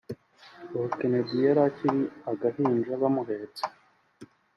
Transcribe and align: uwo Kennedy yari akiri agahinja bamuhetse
uwo 0.75 0.87
Kennedy 0.97 1.35
yari 1.47 1.61
akiri 1.67 2.01
agahinja 2.31 2.91
bamuhetse 3.01 3.63